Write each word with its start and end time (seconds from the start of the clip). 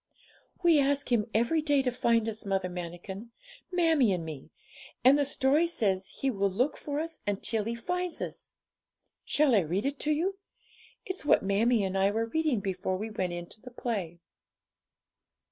'We 0.63 0.79
ask 0.79 1.11
Him 1.11 1.27
every 1.31 1.61
day 1.61 1.83
to 1.83 1.91
find 1.91 2.27
us, 2.27 2.43
Mother 2.43 2.69
Manikin 2.69 3.29
mammie 3.71 4.11
and 4.13 4.25
me; 4.25 4.49
and 5.05 5.15
the 5.15 5.25
story 5.25 5.67
says 5.67 6.07
He 6.21 6.31
will 6.31 6.49
look 6.49 6.75
for 6.75 6.99
us 6.99 7.21
until 7.27 7.65
He 7.65 7.75
finds 7.75 8.19
us. 8.19 8.55
Shall 9.25 9.53
I 9.53 9.59
read 9.61 9.85
it 9.85 9.99
to 9.99 10.11
you? 10.11 10.39
It's 11.05 11.23
what 11.23 11.43
mammie 11.43 11.83
and 11.83 11.95
I 11.95 12.09
were 12.09 12.25
reading 12.25 12.61
before 12.61 12.97
we 12.97 13.11
went 13.11 13.33
in 13.33 13.45
to 13.49 13.61
the 13.61 13.69
play.' 13.69 14.17